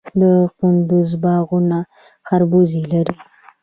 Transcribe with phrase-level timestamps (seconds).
[0.19, 0.21] د
[0.57, 1.79] کندز باغونه
[2.27, 3.15] خربوزې لري.